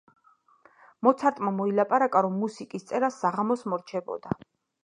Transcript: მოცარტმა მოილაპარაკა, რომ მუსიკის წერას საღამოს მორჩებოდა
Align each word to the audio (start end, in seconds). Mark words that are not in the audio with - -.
მოცარტმა 1.07 1.51
მოილაპარაკა, 1.59 2.25
რომ 2.29 2.41
მუსიკის 2.45 2.89
წერას 2.93 3.23
საღამოს 3.27 3.67
მორჩებოდა 3.75 4.39